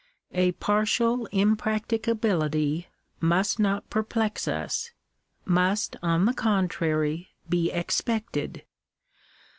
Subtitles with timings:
[0.33, 2.87] A partial impracticability
[3.19, 4.89] must not per plex us;
[5.45, 8.63] must, on the contrary, be expected.